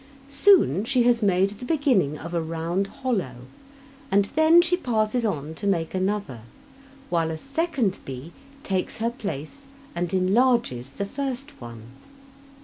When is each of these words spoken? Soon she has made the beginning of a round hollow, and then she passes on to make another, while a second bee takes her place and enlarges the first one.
Soon 0.29 0.83
she 0.83 1.03
has 1.03 1.21
made 1.21 1.51
the 1.51 1.63
beginning 1.63 2.17
of 2.17 2.33
a 2.33 2.41
round 2.41 2.87
hollow, 2.87 3.45
and 4.09 4.25
then 4.35 4.59
she 4.59 4.75
passes 4.75 5.23
on 5.23 5.53
to 5.53 5.67
make 5.67 5.93
another, 5.93 6.41
while 7.11 7.29
a 7.29 7.37
second 7.37 7.99
bee 8.03 8.33
takes 8.63 8.97
her 8.97 9.11
place 9.11 9.61
and 9.93 10.11
enlarges 10.11 10.89
the 10.89 11.05
first 11.05 11.61
one. 11.61 11.83